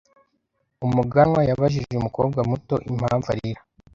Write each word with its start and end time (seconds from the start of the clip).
Umuganwa 0.85 1.41
yabajije 1.49 1.93
umukobwa 1.97 2.39
muto 2.49 2.75
impamvu 2.91 3.27
arira. 3.33 3.61